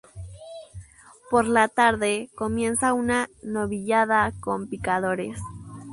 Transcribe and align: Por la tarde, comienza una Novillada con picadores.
Por 1.29 1.45
la 1.45 1.67
tarde, 1.67 2.31
comienza 2.33 2.93
una 2.93 3.29
Novillada 3.43 4.33
con 4.41 4.67
picadores. 4.67 5.37